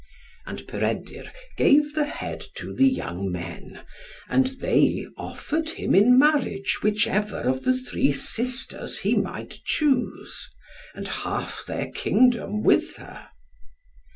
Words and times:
And 0.47 0.67
Peredur 0.67 1.31
gave 1.57 1.93
the 1.93 2.05
head 2.07 2.43
to 2.55 2.73
the 2.73 2.87
young 2.87 3.31
men, 3.31 3.83
and 4.27 4.47
they 4.59 5.05
offered 5.15 5.69
him 5.69 5.93
in 5.93 6.17
marriage 6.17 6.79
whichever 6.81 7.37
of 7.41 7.65
the 7.65 7.77
three 7.77 8.11
sisters 8.11 8.97
he 9.05 9.13
might 9.13 9.59
choose, 9.63 10.49
and 10.95 11.07
half 11.07 11.65
their 11.67 11.91
kingdom 11.91 12.63
with 12.63 12.95
her. 12.95 13.29